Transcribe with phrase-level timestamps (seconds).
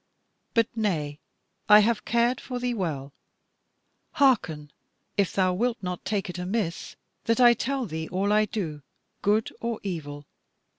[0.55, 1.19] But nay,
[1.69, 3.13] I have cared for thee well.
[4.13, 4.71] Hearken,
[5.15, 8.81] if thou wilt not take it amiss that I tell thee all I do,
[9.21, 10.25] good or evil.